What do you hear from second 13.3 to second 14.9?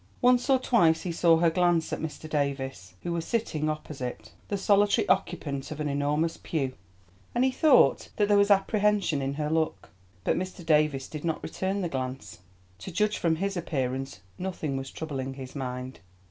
his appearance nothing was